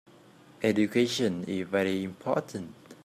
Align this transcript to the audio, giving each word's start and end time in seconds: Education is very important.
Education 0.63 1.43
is 1.43 1.67
very 1.67 2.03
important. 2.03 2.73